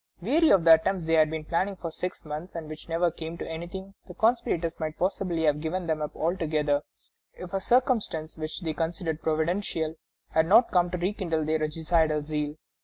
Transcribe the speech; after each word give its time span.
Weary 0.19 0.49
of 0.49 0.63
the 0.63 0.73
attempts 0.73 1.03
they 1.03 1.13
had 1.13 1.29
been 1.29 1.45
planning 1.45 1.75
for 1.75 1.91
six 1.91 2.25
months, 2.25 2.55
and 2.55 2.67
which 2.67 2.89
never 2.89 3.11
came 3.11 3.37
to 3.37 3.47
anything, 3.47 3.93
the 4.07 4.15
conspirators 4.15 4.79
might 4.79 4.97
possibly 4.97 5.43
have 5.43 5.61
given 5.61 5.85
them 5.85 6.01
up 6.01 6.15
altogether 6.15 6.81
if 7.35 7.53
a 7.53 7.61
circumstance 7.61 8.35
which 8.35 8.61
they 8.61 8.73
considered 8.73 9.21
providential 9.21 9.93
had 10.31 10.47
not 10.47 10.71
come 10.71 10.89
to 10.89 10.97
rekindle 10.97 11.45
their 11.45 11.59
regicidal 11.59 12.23
zeal. 12.23 12.55